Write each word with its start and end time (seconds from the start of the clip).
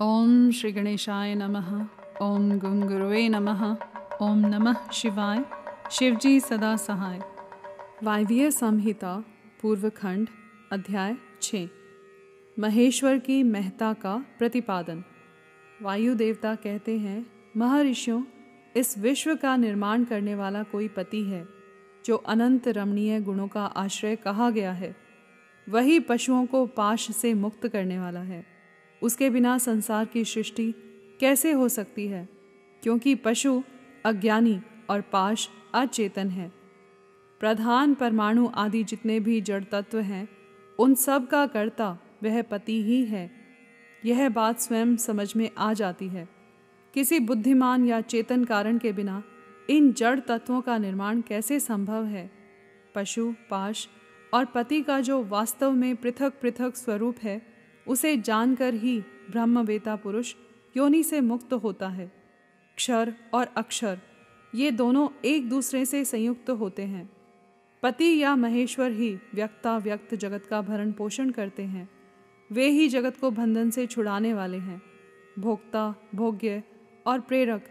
ओम 0.00 0.50
श्री 0.50 0.72
गणेशाय 0.72 1.34
नमः। 1.34 1.86
ओम 2.22 2.58
गुंगुरुवे 2.58 3.28
नमः। 3.28 3.76
ओम 4.22 4.38
नमः 4.38 4.90
शिवाय। 4.90 5.44
शिवजी 5.90 6.40
सदा 6.40 6.76
सहाय। 6.76 7.20
वायवीय 8.02 8.50
संहिता, 8.50 9.24
पूर्वखंड, 9.62 10.28
अध्याय 10.72 11.16
छ। 11.42 11.56
महेश्वर 12.58 13.18
की 13.18 13.42
महता 13.42 13.92
का 13.92 14.24
प्रतिपादन। 14.38 15.04
वायु 15.82 16.14
देवता 16.14 16.54
कहते 16.54 16.98
हैं, 16.98 17.26
महर्षियों, 17.56 18.22
इस 18.76 18.98
विश्व 18.98 19.34
का 19.34 19.56
निर्माण 19.56 20.04
करने 20.04 20.34
वाला 20.34 20.62
कोई 20.62 20.88
पति 20.88 21.22
है, 21.22 21.48
जो 22.06 22.16
अनंत 22.16 22.68
रमणीय 22.68 23.20
गुणों 23.20 23.48
का 23.48 23.64
आश्रय 23.64 24.16
कहा 24.16 24.50
गया 24.50 24.72
है। 24.72 24.96
वही 25.68 26.00
पशुओं 26.00 26.46
को 26.46 26.66
पाश 26.66 27.10
से 27.10 27.34
मुक्त 27.34 27.68
करने 27.68 27.98
वाला 27.98 28.20
है। 28.20 28.55
उसके 29.02 29.30
बिना 29.30 29.58
संसार 29.58 30.04
की 30.04 30.24
सृष्टि 30.24 30.74
कैसे 31.20 31.52
हो 31.52 31.68
सकती 31.68 32.06
है? 32.06 32.28
क्योंकि 32.82 33.14
पशु, 33.14 33.62
अज्ञानी 34.04 34.60
और 34.90 35.00
पाश 35.00 35.48
अचेतन 35.74 36.30
है। 36.30 36.52
प्रधान 37.40 37.94
परमाणु 37.94 38.48
आदि 38.54 38.84
जितने 38.84 39.20
भी 39.20 39.40
जड़ 39.40 39.64
तत्व 39.64 39.98
हैं, 39.98 40.28
उन 40.78 40.94
सब 40.94 41.28
का 41.28 41.46
कर्ता 41.46 41.98
वह 42.22 42.42
पति 42.42 42.82
ही 42.82 43.04
है। 43.04 43.30
यह 44.04 44.28
बात 44.28 44.60
स्वयं 44.60 44.96
समझ 44.96 45.36
में 45.36 45.50
आ 45.58 45.72
जाती 45.72 46.08
है। 46.08 46.28
किसी 46.94 47.20
बुद्धिमान 47.20 47.86
या 47.86 48.00
चेतन 48.00 48.44
कारण 48.44 48.78
के 48.78 48.92
बिना 48.92 49.22
इन 49.70 49.92
जड़ 49.92 50.20
तत्वों 50.20 50.60
का 50.60 50.78
निर्माण 50.78 51.20
कैसे 51.20 51.60
संभव 51.60 52.04
है? 52.04 52.30
पशु, 52.94 53.34
पाश 53.50 53.88
और 54.34 54.44
पति 54.44 54.82
का 54.82 55.00
जो 55.00 55.24
वास्तव 55.24 55.70
में 55.70 55.96
पृथक 55.96 56.32
पृथक 56.42 56.76
स्वरूप 56.76 57.16
है 57.22 57.55
उसे 57.88 58.16
जानकर 58.16 58.74
ही 58.74 59.00
ब्रह्मवेता 59.30 59.96
पुरुष 59.96 60.34
योनि 60.76 61.02
से 61.02 61.20
मुक्त 61.20 61.52
होता 61.52 61.88
है। 61.88 62.12
क्षर 62.76 63.14
और 63.34 63.46
अक्षर, 63.56 63.98
ये 64.54 64.70
दोनों 64.70 65.08
एक 65.24 65.48
दूसरे 65.48 65.84
से 65.84 66.04
संयुक्त 66.04 66.50
होते 66.50 66.82
हैं। 66.82 67.10
पति 67.82 68.22
या 68.22 68.36
महेश्वर 68.36 68.90
ही 68.90 69.18
व्यक्ता 69.34 69.78
व्यक्त 69.78 70.14
जगत 70.14 70.46
का 70.46 70.62
भरण 70.62 70.92
पोषण 70.92 71.30
करते 71.30 71.62
हैं। 71.62 71.88
वे 72.52 72.68
ही 72.68 72.88
जगत 72.88 73.16
को 73.16 73.30
बंधन 73.30 73.70
से 73.70 73.86
छुड़ाने 73.86 74.34
वाले 74.34 74.58
हैं। 74.58 74.82
भोक्ता, 75.38 75.94
भोग्य 76.14 76.62
और 77.06 77.20
प्रेरक, 77.20 77.64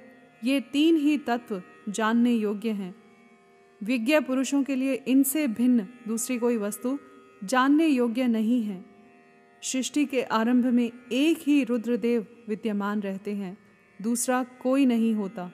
ये 0.44 0.60
तीन 0.62 0.96
ही 0.96 1.18
तत्व 1.18 1.62
जानने 1.90 2.34
योग्य 2.34 2.70
हैं। 2.70 2.96
विज्ञ 3.84 4.20
पुरुषों 4.20 4.64
के 4.64 4.76
लिए 4.76 4.94
इनसे 4.94 5.48
भिन्न 5.48 5.88
दूसरी 6.08 6.38
कोई 6.38 6.58
वस्तु 6.58 7.00
जानने 7.44 7.88
योग्य 7.88 8.28
नहीं 8.28 8.64
है। 8.64 8.95
सृष्टि 9.64 10.06
के 10.06 10.22
आरंभ 10.22 10.66
में 10.66 10.92
एक 11.12 11.38
ही 11.42 11.64
रुद्रदेव 11.64 12.28
विद्यमान 12.48 13.02
रहते 13.02 13.34
हैं, 13.34 13.58
दूसरा 14.02 14.44
कोई 14.44 14.86
नहीं 14.86 15.14
होता। 15.14 15.52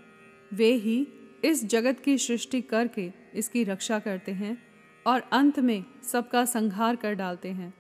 वे 0.54 0.74
ही 0.74 1.08
इस 1.46 1.66
जगत 1.66 2.00
की 2.00 2.18
सृष्टि 2.18 2.62
करके 2.62 3.12
इसकी 3.36 3.64
रक्षा 3.64 4.00
करते 4.00 4.32
हैं 4.32 4.64
और 5.08 5.22
अंत 5.22 5.60
में 5.60 5.86
सबका 6.04 6.46
संहार 6.46 6.96
कर 6.96 7.14
डालते 7.14 7.50
हैं। 7.50 7.74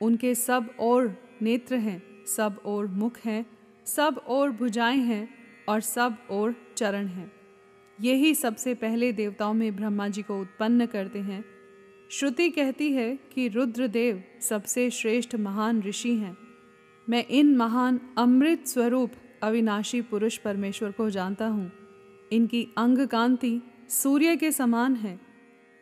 उनके 0.00 0.34
सब 0.34 0.74
और 0.80 1.16
नेत्र 1.42 1.76
हैं, 1.76 2.24
सब 2.26 2.60
और 2.64 2.86
मुख 2.86 3.18
हैं, 3.24 3.46
सब 3.86 4.20
और 4.26 4.50
भुजाएँ 4.50 4.98
हैं 4.98 5.34
और 5.68 5.80
सब 5.80 6.16
और 6.30 6.54
चरण 6.76 7.06
हैं। 7.06 7.32
यही 8.00 8.34
सबसे 8.34 8.74
पहले 8.74 9.12
देवताओं 9.12 9.54
में 9.54 9.76
ब्रह्मा 9.76 10.08
जी 10.08 10.22
को 10.22 10.40
उत्पन्न 10.40 10.86
करते 10.86 11.18
हैं। 11.18 11.44
श्रुति 12.12 12.50
कहती 12.50 12.92
है 12.92 13.18
कि 13.34 13.48
रुद्रदेव 13.48 14.22
सबसे 14.40 14.90
श्रेष्ठ 14.90 15.34
महान 15.34 15.82
ऋषि 15.82 16.14
हैं। 16.14 16.38
मैं 17.08 17.26
इन 17.26 17.56
महान 17.56 18.00
अमृत 18.18 18.66
स्वरूप 18.66 19.12
अविनाशी 19.42 20.02
पुरुष 20.02 20.38
परमेश्वर 20.38 20.90
को 20.90 21.10
जानता 21.10 21.46
हूँ। 21.46 21.72
इनकी 22.32 22.68
अंग 22.78 23.06
कांति 23.06 23.62
सूर्य 23.88 24.36
के 24.36 24.52
समान 24.52 24.96
है। 24.96 25.20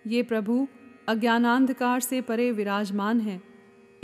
ये 0.07 0.23
प्रभु 0.23 0.69
अज्ञानांधकार 1.09 2.01
से 2.01 2.21
परे 2.21 2.53
विराजमान 2.53 3.21
है। 3.21 3.43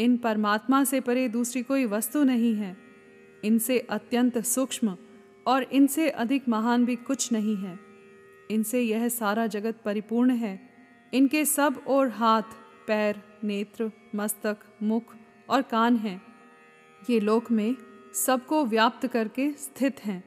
इन 0.00 0.16
परमात्मा 0.16 0.84
से 0.84 1.00
परे 1.00 1.28
दूसरी 1.28 1.62
कोई 1.62 1.84
वस्तु 1.84 2.24
नहीं 2.24 2.54
है। 2.54 2.76
इनसे 3.44 3.78
अत्यंत 3.78 4.38
सूक्ष्म 4.38 4.96
और 5.46 5.62
इनसे 5.62 6.10
अधिक 6.10 6.48
महान 6.48 6.84
भी 6.84 6.96
कुछ 6.96 7.32
नहीं 7.32 7.56
है। 7.56 7.78
इनसे 8.50 8.82
यह 8.82 9.08
सारा 9.08 9.46
जगत 9.46 9.82
परिपूर्ण 9.84 10.30
है 10.30 10.73
इनके 11.14 11.44
सब 11.44 11.82
और 11.88 12.08
हाथ, 12.08 12.42
पैर, 12.86 13.22
नेत्र, 13.44 13.90
मस्तक, 14.14 14.56
मुख 14.82 15.14
और 15.48 15.62
कान 15.62 15.96
हैं। 15.96 16.20
ये 17.10 17.20
लोक 17.20 17.50
में 17.50 17.76
सबको 18.14 18.64
व्याप्त 18.64 19.06
करके 19.06 19.50
स्थित 19.52 20.04
हैं। 20.04 20.22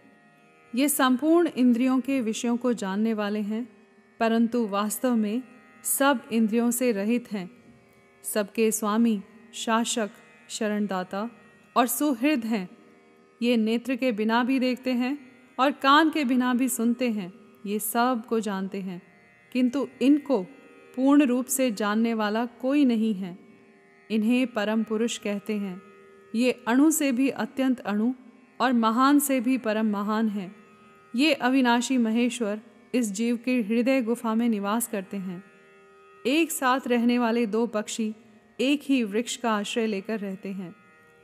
ये 0.74 0.90
संपूर्ण 0.90 1.48
इंद्रियों 1.48 2.00
के 2.00 2.22
विषयों 2.22 2.58
को 2.58 2.74
जानने 2.74 3.14
वाले 3.14 3.40
हैं, 3.40 3.68
परंतु 4.20 4.66
वास्तव 4.68 5.16
में 5.16 5.42
सब 5.84 6.22
इंद्रियों 6.32 6.72
से 6.72 6.92
रहित 6.92 7.32
हैं। 7.32 7.50
सबके 8.24 8.72
स्वामी, 8.72 9.22
शासक, 9.54 10.10
शरणदाता 10.50 11.30
और 11.76 11.88
सुहृद 11.88 12.46
हैं। 12.46 12.68
ये 13.42 13.58
नेत्र 13.58 13.96
के 13.96 14.12
बिना 14.12 14.44
भी 14.44 14.60
देखते 14.60 14.94
हैं 14.94 15.18
और 15.60 15.72
कान 15.72 16.10
के 16.10 16.24
बिना 16.24 16.54
भी 16.54 16.70
सुनते 16.70 17.10
हैं। 17.10 17.32
ये 17.66 17.80
सबको 17.80 18.40
जानते 18.40 18.82
हैं, 18.82 19.02
किंतु 19.52 19.88
इनको 20.02 20.46
पूर्ण 20.98 21.26
रूप 21.26 21.46
से 21.46 21.72
जानने 21.72 22.14
वाला 22.14 22.46
कोई 22.62 22.86
नहीं 22.86 23.14
है। 23.14 23.38
इन्हें 24.10 24.46
परम 24.48 24.84
पुरुष 24.84 25.18
कहते 25.18 25.54
हैं। 25.54 25.82
ये 26.36 26.52
अणु 26.68 26.92
से 26.92 27.12
भी 27.12 27.30
अत्यंत 27.30 27.80
अणु 27.80 28.12
और 28.60 28.74
महान 28.74 29.20
से 29.20 29.40
भी 29.40 29.58
परम 29.58 29.92
महान 29.92 30.30
है। 30.30 30.52
ये 31.16 31.34
अविनाशी 31.34 31.98
महेश्वर 31.98 32.62
इस 32.94 33.12
जीव 33.12 33.40
के 33.46 33.62
हृदय 33.62 34.02
गुफा 34.02 34.34
में 34.36 34.48
निवास 34.50 34.88
करते 34.88 35.18
हैं। 35.18 35.44
एक 36.26 36.52
साथ 36.52 36.88
रहने 36.88 37.20
वाले 37.20 37.46
दो 37.46 37.66
पक्षी 37.68 38.14
एक 38.60 38.82
ही 38.84 39.04
वृक्ष 39.04 39.36
का 39.36 39.52
आश्रय 39.52 39.88
लेकर 39.88 40.20
रहते 40.20 40.50
हैं। 40.50 40.74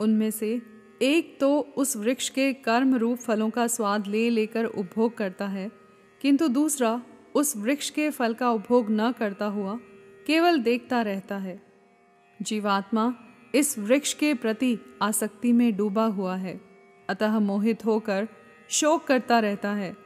उनमें 0.00 0.30
से 0.30 0.60
एक 1.02 1.36
तो 1.40 1.58
उस 1.76 1.96
वृक्ष 1.96 2.28
के 2.28 2.52
कर्म 2.52 2.94
रूप 2.94 3.18
फलों 3.18 3.48
का 3.50 3.66
स्वाद 3.66 4.06
ले 4.06 4.28
लेकर 4.30 4.64
उपभोग 4.64 5.16
करता 5.16 5.46
है, 5.46 5.70
किंतु 6.20 6.48
दूसरा 6.48 7.00
उस 7.34 7.56
वृक्ष 7.56 7.90
के 7.90 8.10
फल 8.10 8.34
का 8.34 8.50
उपभोग 8.50 8.86
न 8.90 9.12
करता 9.12 9.46
हुआ 9.46 9.78
केवल 10.26 10.58
देखता 10.58 11.02
रहता 11.02 11.36
है। 11.36 11.62
जीवात्मा 12.42 13.14
इस 13.54 13.78
वृक्ष 13.78 14.14
के 14.14 14.34
प्रति 14.34 14.78
आसक्ति 15.02 15.52
में 15.52 15.76
डूबा 15.76 16.04
हुआ 16.04 16.36
है। 16.36 16.60
अतः 17.08 17.38
मोहित 17.38 17.84
होकर 17.84 18.28
शोक 18.68 19.04
करता 19.04 19.38
रहता 19.38 19.72
है। 19.72 19.96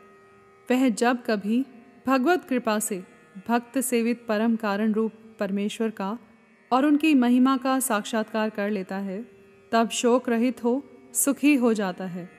वह 0.71 0.89
जब 0.89 1.25
कभी 1.27 1.67
भगवत 2.07 2.45
कृपा 2.45 2.79
से 2.79 3.05
भक्त 3.49 3.79
सेवित 3.79 4.27
परम 4.27 4.57
कारण 4.57 4.93
रूप 4.93 5.13
परमेश्वर 5.39 5.91
का 5.91 6.19
और 6.73 6.87
उनकी 6.87 7.15
महिमा 7.15 7.57
का 7.57 7.81
साक्षात्कार 7.81 8.51
कर 8.51 8.71
लेता 8.71 8.97
है, 8.97 9.27
तब 9.73 9.89
शोक 9.89 10.29
रहित 10.29 10.65
हो, 10.65 10.85
सुखी 11.15 11.55
हो 11.55 11.73
जाता 11.73 12.07
है। 12.07 12.31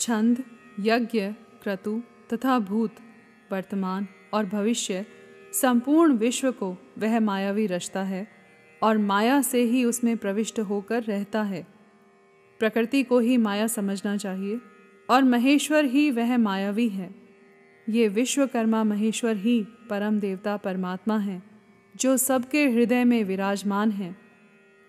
छंद, 0.00 0.44
यज्ञ, 0.80 1.20
क्रतु 1.62 2.02
तथा 2.32 2.58
भूत 2.58 2.96
वर्तमान 3.52 4.08
और 4.34 4.46
भविष्य 4.46 5.06
संपूर्ण 5.52 6.12
विश्व 6.12 6.52
को 6.52 6.76
वह 6.98 7.20
मायावी 7.20 7.66
रचता 7.66 8.02
है 8.02 8.28
और 8.82 8.98
माया 8.98 9.42
से 9.42 9.62
ही 9.62 9.84
उसमें 9.84 10.16
प्रविष्ट 10.16 10.60
होकर 10.60 11.02
रहता 11.02 11.42
है। 11.42 11.66
प्रकृति 12.58 13.02
को 13.02 13.18
ही 13.18 13.36
माया 13.36 13.66
समझना 13.66 14.16
चाहिए 14.16 14.60
और 15.10 15.24
महेश्वर 15.24 15.84
ही 15.84 16.10
वह 16.10 16.36
मायावी 16.38 16.88
है। 16.88 17.14
ये 17.88 18.08
विश्वकर्मा 18.08 18.84
महेश्वर 18.84 19.36
ही 19.36 19.66
परम 19.90 20.20
देवता 20.20 20.56
परमात्मा 20.56 21.18
है, 21.18 21.42
जो 21.96 22.16
सबके 22.16 22.68
हृदय 22.70 23.04
में 23.04 23.24
विराजमान 23.24 23.90
हैं। 23.90 24.18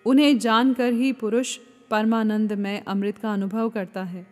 उन्हें 0.06 0.40
जानकर 0.40 0.94
ही 0.94 1.12
पुरुष 1.14 1.58
परमानंद 1.92 2.54
में 2.54 2.84
अमृत 2.84 3.18
का 3.18 3.34
अनुभव 3.34 3.70
करता 3.70 4.04
है। 4.04 4.28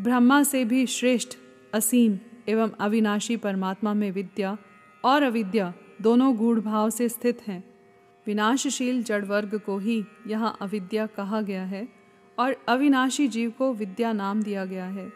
ब्रह्मा 0.00 0.42
से 0.42 0.64
भी 0.64 0.86
श्रेष्ठ, 0.86 1.38
असीम 1.74 2.18
एवं 2.48 2.70
अविनाशी 2.80 3.36
परमात्मा 3.36 3.94
में 3.94 4.10
विद्या 4.10 4.58
और 5.04 5.22
अविद्या 5.22 5.74
दोनों 6.02 6.36
गूढ़ 6.36 6.60
भाव 6.60 6.90
से 6.90 7.08
स्थित 7.08 7.40
हैं। 7.48 7.64
विनाशशील 8.26 9.02
जड़ 9.02 9.24
वर्ग 9.24 9.58
को 9.58 9.78
ही 9.78 10.04
यहाँ 10.26 10.56
अविद्या 10.60 11.06
कहा 11.06 11.40
गया 11.40 11.64
है 11.64 11.88
और 12.38 12.56
अविनाशी 12.68 13.28
जीव 13.28 13.50
को 13.50 13.74
विद्या 13.74 14.12
नाम 14.12 14.42
दिया 14.42 14.64
गया 14.64 14.86
है। 14.86 15.12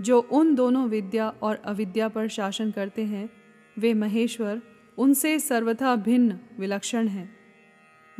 जो 0.00 0.20
उन 0.20 0.54
दोनों 0.54 0.88
विद्या 0.88 1.28
और 1.28 1.56
अविद्या 1.56 2.08
पर 2.08 2.28
शासन 2.28 2.70
करते 2.70 3.04
हैं, 3.04 3.30
वे 3.78 3.94
महेश्वर, 3.94 4.62
उनसे 4.98 5.38
सर्वथा 5.38 5.96
भिन्न 5.96 6.38
विलक्षण 6.58 7.08
हैं। 7.08 7.36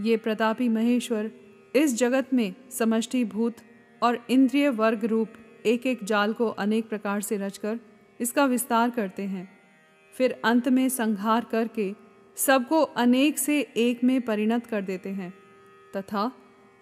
ये 0.00 0.16
प्रतापी 0.16 0.68
महेश्वर 0.68 1.30
इस 1.76 1.98
जगत 1.98 2.34
में 2.34 2.54
समष्टि 2.70 3.24
भूत 3.24 3.56
और 4.02 4.26
इंद्रिय 4.30 4.68
वर्ग 4.68 5.04
रूप 5.04 5.28
एक 5.66 5.86
एक 5.86 6.04
जाल 6.04 6.32
को 6.32 6.48
अनेक 6.48 6.88
प्रकार 6.88 7.20
से 7.20 7.36
रचकर 7.36 7.78
इसका 8.20 8.44
विस्तार 8.44 8.90
करते 8.90 9.22
हैं। 9.22 9.48
फिर 10.14 10.40
अंत 10.44 10.68
में 10.68 10.88
संहार 10.88 11.44
करके 11.44 11.94
सबको 12.36 12.82
अनेक 12.82 13.38
से 13.38 13.60
एक 13.76 14.04
में 14.04 14.20
परिणत 14.20 14.66
कर 14.66 14.82
देते 14.82 15.08
हैं। 15.08 15.34
तथा 15.96 16.32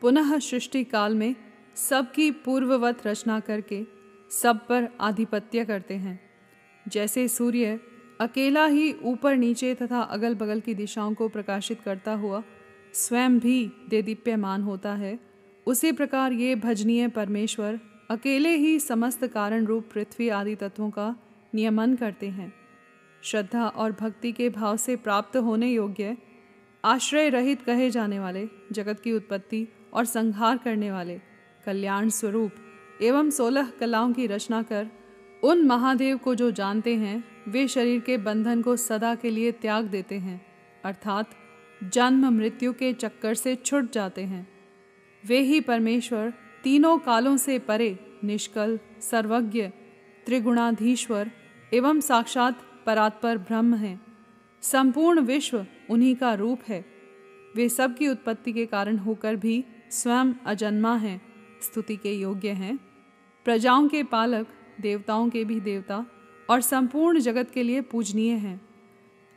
पुनः 0.01 0.39
सृष्टि 0.39 0.85
काल 0.85 1.15
में 1.15 1.35
सबकी 1.75 2.31
पूर्ववत 2.31 3.07
रचना 3.07 3.41
करके 3.41 3.85
सब 4.31 4.67
पर 4.67 4.89
आधिपत्य 5.01 5.65
करते 5.65 5.95
हैं। 5.95 6.21
जैसे 6.89 7.29
सूर्य 7.29 7.81
अकेला 8.21 8.67
ही 8.67 8.93
ऊपर 9.03 9.37
नीचे 9.37 9.75
तथा 9.75 10.01
अगल 10.01 10.35
बगल 10.35 10.61
की 10.61 10.75
दिशाओं 10.75 11.15
को 11.15 11.29
प्रकाशित 11.29 11.81
करता 11.81 12.13
हुआ 12.13 12.43
स्वयं 12.93 13.39
भी 13.39 13.73
देदीप्यमान 13.89 14.63
होता 14.63 14.95
है, 14.95 15.19
उसी 15.67 15.93
प्रकार 15.93 16.33
ये 16.33 16.55
भजनीय 16.55 17.09
परमेश्वर 17.09 17.81
अकेले 18.15 18.57
ही 18.57 18.81
समस्त 18.81 19.27
कारण 19.27 19.65
रूप 19.65 19.85
पृथ्वी 19.95 20.29
आदि 20.29 20.55
तत्वों 20.55 20.91
का 20.91 21.17
नियमन 21.55 21.95
करते 21.95 22.29
हैं। 22.29 22.53
श्रद्धा 23.23 23.67
और 23.67 23.93
भक्ति 23.93 24.33
के 24.33 24.49
भाव 24.49 24.77
से 24.77 24.97
प्राप्त 24.97 25.37
होने 25.37 25.71
योग्य, 25.71 26.17
आश्रय 26.85 27.29
रहित 27.29 27.63
कहे 27.63 27.91
जाने 27.91 28.19
वाले, 28.19 28.49
जगत 28.73 29.01
की 29.01 29.13
उत्पत्ति 29.13 29.69
और 29.95 30.05
संहार 30.05 30.57
करने 30.57 30.91
वाले, 30.91 31.21
कल्याण 31.67 32.09
स्वरूप 32.09 32.53
एवं 33.03 33.31
सोलह 33.31 33.71
कलाओं 33.81 34.13
की 34.13 34.27
रचना 34.27 34.63
कर, 34.63 34.87
उन 35.43 35.63
महादेव 35.63 36.17
को 36.17 36.35
जो 36.35 36.51
जानते 36.51 36.95
हैं, 36.97 37.25
वे 37.49 37.69
शरीर 37.69 38.01
के 38.01 38.19
बंधन 38.19 38.63
को 38.63 38.77
सदा 38.77 39.15
के 39.15 39.31
लिए 39.31 39.53
त्याग 39.53 39.85
देते 39.85 40.15
हैं, 40.15 40.47
अर्थात 40.85 41.31
जन्म 41.85 42.31
मृत्यु 42.31 42.73
के 42.73 42.93
चक्कर 42.93 43.35
से 43.35 43.55
छुट 43.55 43.93
जाते 43.93 44.23
हैं। 44.23 44.47
वे 45.27 45.41
ही 45.41 45.61
परमेश्वर 45.61 46.33
तीनों 46.65 46.99
कालों 46.99 47.37
से 47.37 47.59
परे 47.59 48.19
निष्कल, 48.25 48.81
सर्वज्ञ, 49.01 49.69
त्रिगुणाधीश्वर 50.27 51.31
एवं 51.75 52.01
साक्षात 52.01 52.61
परात्पर 52.87 53.39
ब्रह्म 53.39 53.75
हैं। 53.75 54.01
संपूर्ण 54.63 55.21
विश्व 55.21 55.67
उन्हीं 55.91 56.17
का 56.17 56.35
रूप 56.35 56.61
है। 56.69 56.85
वे 57.57 57.69
सब 57.69 57.97
की 57.97 58.09
उत्पत्ति 58.09 58.53
के 58.53 58.67
कारण 58.67 58.97
होकर 58.97 59.37
भी 59.37 59.65
स्वयं 59.91 60.35
अजन्मा 60.47 60.97
हैं, 60.97 61.23
स्तुति 61.63 61.97
के 61.97 62.13
योग्य 62.13 62.49
हैं। 62.49 62.79
प्रजाओं 63.45 63.89
के 63.89 64.03
पालक, 64.03 64.47
देवताओं 64.81 65.29
के 65.29 65.45
भी 65.45 65.61
देवता 65.61 66.07
और 66.51 66.61
संपूर्ण 66.61 67.19
जगत 67.19 67.51
के 67.51 67.63
लिए 67.63 67.81
पूजनीय 67.81 68.33
हैं। 68.33 68.61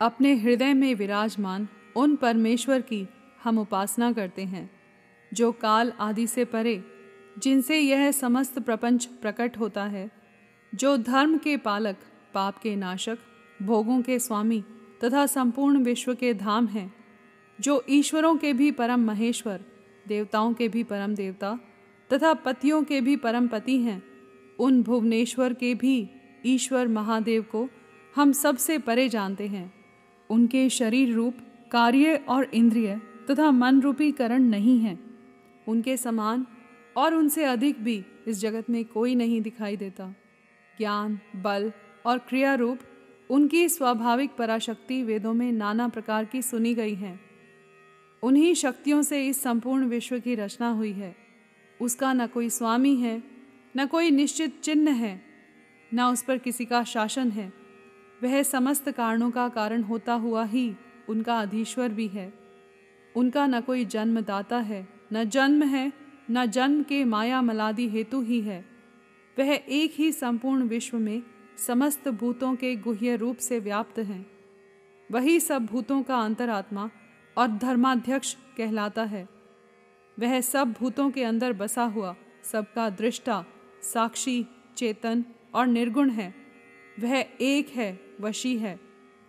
अपने 0.02 0.36
हृदय 0.36 0.74
में 0.74 0.96
विराजमान 0.96 1.68
उन 1.96 2.16
परमेश्वर 2.16 2.82
की 2.82 3.08
हम 3.44 3.58
उपासना 3.58 4.12
करते 4.12 4.42
हैं, 4.42 4.72
जो 5.34 5.52
काल 5.52 5.94
आदि 6.00 6.28
से 6.28 6.46
परे 6.46 6.97
जिनसे 7.38 7.80
यह 7.80 8.12
समस्त 8.12 8.60
प्रपंच 8.60 9.06
प्रकट 9.06 9.58
होता 9.58 9.84
है, 9.84 10.12
जो 10.76 10.98
धर्म 10.98 11.38
के 11.38 11.58
पालक, 11.58 11.98
पाप 12.34 12.58
के 12.58 12.76
नाशक, 12.76 13.18
भोगों 13.62 14.02
के 14.02 14.20
स्वामी 14.20 14.64
तथा 15.04 15.26
संपूर्ण 15.26 15.84
विश्व 15.84 16.16
के 16.16 16.34
धाम 16.34 16.68
हैं, 16.68 16.96
जो 17.62 17.84
ईश्वरों 17.90 18.36
के 18.36 18.54
भी 18.54 18.72
परम 18.72 19.00
महेश्वर, 19.00 19.62
देवताओं 20.08 20.54
के 20.54 20.68
भी 20.68 20.84
परम 20.84 21.16
देवता 21.16 21.60
तथा 22.14 22.34
पतियों 22.34 22.84
के 22.84 23.02
भी 23.02 23.16
परम 23.16 23.48
पति 23.48 23.78
हैं, 23.78 24.04
उन 24.60 24.84
भुवनेश्वर 24.84 25.54
के 25.54 25.76
भी 25.76 26.10
ईश्वर 26.46 26.88
महादेव 26.88 27.42
को 27.42 27.70
हम 28.16 28.32
सबसे 28.32 28.78
परे 28.78 29.10
जानते 29.10 29.48
हैं। 29.48 29.74
उनके 30.30 30.70
शरीर 30.70 31.14
रूप, 31.14 31.38
कार्य 31.72 32.16
और 32.30 32.44
इंद्रिय 32.54 33.02
तथा 33.32 33.52
मन 33.52 33.82
रूपी 33.82 34.12
करण 34.12 34.44
नहीं 34.44 34.80
है। 34.80 35.00
उनके 35.68 35.98
समान 35.98 36.46
और 36.98 37.16
उनसे 37.16 37.44
अधिक 37.44 37.84
भी 37.84 38.06
इस 38.28 38.40
जगत 38.40 38.70
में 38.70 38.86
कोई 38.86 39.16
नहीं 39.16 39.42
दिखाई 39.42 39.78
देता। 39.78 40.16
ज्ञान, 40.78 41.20
बल 41.36 41.72
और 42.06 42.18
क्रिया 42.18 42.56
रूप 42.56 42.80
उनकी 43.30 43.70
स्वाभाविक 43.70 44.32
पराशक्ति 44.32 45.04
वेदों 45.04 45.34
में 45.34 45.52
नाना 45.52 45.88
प्रकार 45.88 46.26
की 46.26 46.42
सुनी 46.42 46.74
गई 46.74 46.96
है। 46.96 47.20
उन्हीं 48.24 48.54
शक्तियों 48.54 49.02
से 49.02 49.28
इस 49.28 49.42
संपूर्ण 49.42 49.86
विश्व 49.86 50.20
की 50.20 50.36
रचना 50.36 50.70
हुई 50.70 50.92
है। 50.92 51.16
उसका 51.82 52.14
न 52.14 52.28
कोई 52.28 52.50
स्वामी 52.50 52.96
है, 52.96 53.24
न 53.78 53.86
कोई 53.86 54.12
निश्चित 54.12 54.62
चिन्ह 54.62 54.92
है, 54.92 55.22
न 55.94 56.02
उस 56.02 56.24
पर 56.24 56.38
किसी 56.38 56.66
का 56.66 56.84
शासन 56.84 57.32
है। 57.32 57.54
वह 58.24 58.44
समस्त 58.44 58.92
कारणों 58.92 59.32
का 59.32 59.50
कारण 59.50 59.82
होता 59.82 60.14
हुआ 60.14 60.46
ही 60.46 60.76
उनका 61.10 61.40
अधीश्वर 61.40 61.90
भी 61.90 62.08
है। 62.08 62.34
उनका 63.16 63.48
न 63.48 63.62
कोई 63.62 63.86
जन्मदाता 63.86 64.58
है, 64.58 64.88
न 65.14 65.24
जन्म 65.24 65.64
है 65.64 66.07
न 66.32 66.46
जन्म 66.46 66.84
के 66.84 67.04
माया 67.04 67.42
मलादि 67.42 67.90
हेतु 67.90 68.22
ही 68.22 68.42
है। 68.42 68.66
वह 69.40 69.54
एक 69.70 69.94
ही 69.96 70.12
संपूर्ण 70.12 70.64
विश्व 70.64 70.98
में 70.98 71.24
समस्त 71.58 72.10
भूतों 72.10 72.56
के 72.56 72.76
गुह्य 72.76 73.16
रूप 73.16 73.38
से 73.38 73.60
व्याप्त 73.60 74.00
हैं। 74.00 74.32
वही 75.12 75.40
सब 75.40 75.66
भूतों 75.66 76.04
का 76.04 76.18
अंतरात्मा 76.18 76.90
और 77.38 77.48
धर्माध्यक्ष 77.48 78.36
कहलाता 78.58 79.04
है। 79.04 79.30
वह 80.20 80.42
सब 80.42 80.72
भूतों 80.72 81.12
के 81.12 81.24
अंदर 81.24 81.54
बसा 81.54 81.84
हुआ 81.84 82.16
सबका 82.44 82.90
दृष्टा, 82.90 83.46
साक्षी, 83.82 84.46
चेतन 84.78 85.26
और 85.54 85.68
निर्गुण 85.68 86.10
है। 86.10 86.36
वह 87.00 87.26
एक 87.42 87.70
है, 87.70 88.00
वशी 88.22 88.58
है। 88.58 88.80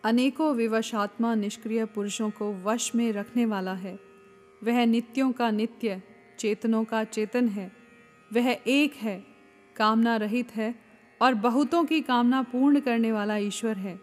अनेकों 0.04 0.54
विवशात्मा 0.54 1.34
निष्क्रिय 1.34 1.84
पुरुषों 1.84 2.30
को 2.30 2.54
वश 2.54 2.94
में 2.94 3.12
रखने 3.12 3.46
वाला 3.46 3.74
है। 3.74 4.00
वह 4.64 4.86
नित्यों 4.86 5.32
का 5.32 5.50
नित्य 5.50 6.02
चेतनों 6.38 6.84
का 6.84 7.04
चेतन 7.04 7.48
है। 7.48 7.72
वह 8.32 8.56
एक 8.66 8.94
है, 8.94 9.24
कामना 9.76 10.16
रहित 10.16 10.56
है 10.56 10.74
और 11.22 11.34
बहुतों 11.34 11.84
की 11.84 12.00
कामना 12.00 12.42
पूर्ण 12.42 12.80
करने 12.80 13.12
वाला 13.12 13.36
ईश्वर 13.36 13.76
है। 13.76 14.00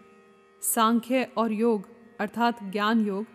सांख्य 0.62 1.22
और 1.36 1.52
योग, 1.52 1.88
अर्थात 2.20 2.62
ज्ञान 2.62 3.06
योग 3.06 3.26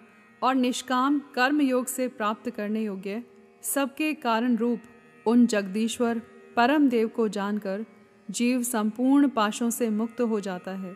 और 0.44 0.56
निष्काम 0.56 1.20
कर्म 1.36 1.62
योग 1.62 1.88
से 1.88 2.08
प्राप्त 2.08 2.50
करने 2.50 2.84
योग्य 2.84 3.24
सबके 3.62 4.14
कारण 4.14 4.56
रूप 4.56 4.80
उन 5.26 5.46
जगदीश्वर, 5.46 6.22
परम 6.56 6.90
देव 6.90 7.08
को 7.08 7.28
जानकर 7.28 7.86
जीव 8.32 8.64
संपूर्ण 8.64 9.28
पाशों 9.28 9.70
से 9.70 9.90
मुक्त 9.90 10.22
हो 10.22 10.40
जाता 10.40 10.72
है। 10.72 10.96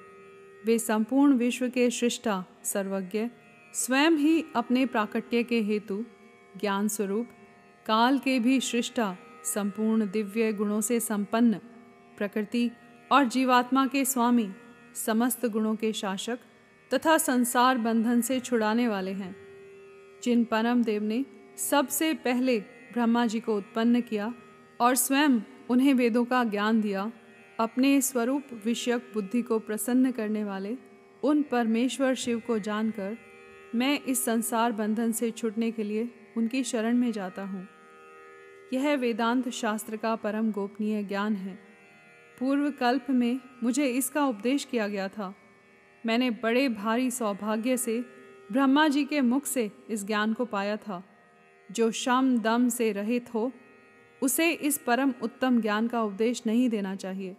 वे 0.65 0.79
संपूर्ण 0.79 1.33
विश्व 1.33 1.69
के 1.69 1.89
सृष्टा, 1.89 2.45
सर्वज्ञ, 2.63 3.29
स्वयं 3.73 4.11
ही 4.11 4.43
अपने 4.55 4.85
प्राकट्य 4.85 5.43
के 5.43 5.61
हेतु 5.61 6.05
ज्ञान 6.57 6.87
स्वरूप 6.87 7.27
काल 7.85 8.17
के 8.19 8.39
भी 8.39 8.59
सृष्टा 8.59 9.15
संपूर्ण 9.43 10.09
दिव्य 10.11 10.53
गुणों 10.53 10.79
से 10.81 10.99
संपन्न, 10.99 11.53
प्रकृति 12.17 12.71
और 13.11 13.25
जीवात्मा 13.25 13.85
के 13.87 14.05
स्वामी, 14.05 14.49
समस्त 14.95 15.45
गुणों 15.45 15.75
के 15.75 15.91
शासक 15.93 16.39
तथा 16.91 17.17
संसार 17.17 17.77
बंधन 17.77 18.21
से 18.21 18.39
छुड़ाने 18.39 18.87
वाले 18.87 19.11
हैं। 19.11 19.35
जिन 20.23 20.43
परम 20.43 20.83
देव 20.83 21.03
ने 21.03 21.25
सबसे 21.57 22.13
पहले 22.13 22.59
ब्रह्मा 22.93 23.25
जी 23.25 23.39
को 23.39 23.57
उत्पन्न 23.57 24.01
किया 24.01 24.33
और 24.79 24.95
स्वयं 24.95 25.39
उन्हें 25.69 25.93
वेदों 25.93 26.25
का 26.25 26.43
ज्ञान 26.43 26.81
दिया, 26.81 27.11
अपने 27.59 28.01
स्वरूप 28.01 28.61
विषयक 28.65 29.11
बुद्धि 29.13 29.41
को 29.41 29.59
प्रसन्न 29.59 30.11
करने 30.11 30.43
वाले 30.43 30.75
उन 31.23 31.41
परमेश्वर 31.41 32.15
शिव 32.15 32.41
को 32.47 32.59
जानकर 32.59 33.17
मैं 33.75 33.99
इस 34.01 34.25
संसार 34.25 34.71
बंधन 34.71 35.11
से 35.11 35.31
छुटने 35.31 35.71
के 35.71 35.83
लिए 35.83 36.09
उनकी 36.37 36.63
शरण 36.63 36.97
में 36.97 37.11
जाता 37.11 37.43
हूँ। 37.43 37.67
यह 38.73 38.95
वेदांत 38.95 39.49
शास्त्र 39.49 39.97
का 39.97 40.15
परम 40.15 40.51
गोपनीय 40.51 41.03
ज्ञान 41.03 41.35
है। 41.35 41.59
पूर्व 42.39 42.71
कल्प 42.71 43.07
में 43.09 43.39
मुझे 43.63 43.87
इसका 43.87 44.25
उपदेश 44.25 44.65
किया 44.65 44.87
गया 44.87 45.07
था। 45.07 45.35
मैंने 46.05 46.31
बड़े 46.31 46.69
भारी 46.69 47.11
सौभाग्य 47.11 47.77
से 47.77 48.01
ब्रह्मा 48.51 48.87
जी 48.87 49.05
के 49.05 49.21
मुख 49.21 49.45
से 49.45 49.71
इस 49.89 50.05
ज्ञान 50.05 50.33
को 50.33 50.45
पाया 50.45 50.77
था। 50.77 51.03
जो 51.71 51.91
शम 51.91 52.37
दम 52.37 52.69
से 52.69 52.91
रहित 52.91 53.33
हो, 53.33 53.51
उसे 54.21 54.51
इस 54.51 54.77
परम 54.77 55.13
उत्तम 55.21 55.61
ज्ञान 55.61 55.87
का 55.87 56.03
उपदेश 56.03 56.43
नहीं 56.47 56.69
देना 56.69 56.95
चाहिए। 56.95 57.37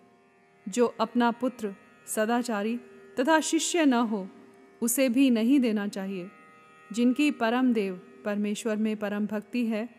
जो 0.68 0.86
अपना 0.86 1.30
पुत्र, 1.30 1.74
सदाचारी 2.06 2.76
तथा 3.20 3.40
शिष्य 3.40 3.84
न 3.84 3.94
हो, 3.94 4.28
उसे 4.82 5.08
भी 5.08 5.30
नहीं 5.30 5.60
देना 5.60 5.88
चाहिए। 5.88 6.30
जिनकी 6.92 7.30
परम 7.30 7.72
देव 7.72 7.94
परमेश्वर 8.24 8.76
में 8.76 8.96
परम 8.96 9.26
भक्ति 9.26 9.66
है 9.66 9.95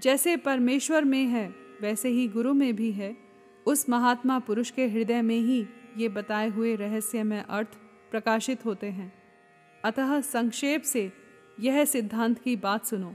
जैसे 0.00 0.36
परमेश्वर 0.36 1.04
में 1.04 1.24
है, 1.24 1.54
वैसे 1.80 2.08
ही 2.08 2.28
गुरु 2.28 2.54
में 2.54 2.76
भी 2.76 2.92
है। 2.92 3.16
उस 3.66 3.88
महात्मा 3.88 4.38
पुरुष 4.38 4.70
के 4.70 4.88
हृदय 4.88 5.22
में 5.22 5.38
ही 5.38 5.66
ये 5.96 6.08
बताए 6.08 6.48
हुए 6.48 6.76
रहस्यमय 6.76 7.44
अर्थ 7.50 7.68
प्रकाशित 8.10 8.64
होते 8.64 8.86
हैं। 8.86 9.12
अतः 9.84 10.20
संक्षेप 10.20 10.82
से 10.82 11.12
यह 11.60 11.84
सिद्धांत 11.84 12.38
की 12.38 12.56
बात 12.56 12.86
सुनो। 12.86 13.14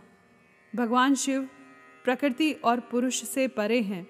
भगवान 0.75 1.15
शिव 1.15 1.49
प्रकृति 2.03 2.53
और 2.53 2.79
पुरुष 2.79 3.23
से 3.23 3.47
परे 3.47 3.81
हैं। 3.81 4.07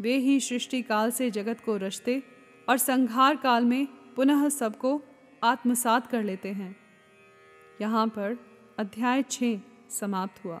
वे 0.00 0.16
ही 0.16 0.40
सृष्टि 0.40 0.82
काल 0.82 1.10
से 1.10 1.30
जगत 1.30 1.60
को 1.60 1.76
रचते 1.76 2.22
और 2.68 2.78
संहार 2.78 3.36
काल 3.36 3.64
में 3.64 3.86
पुनः 3.86 4.48
सबको 4.48 5.02
आत्मसात 5.42 6.06
कर 6.06 6.22
लेते 6.22 6.48
हैं। 6.48 6.76
यहाँ 7.80 8.06
पर 8.06 8.38
अध्याय 8.78 9.24
छ 9.30 9.44
समाप्त 9.90 10.44
हुआ। 10.44 10.60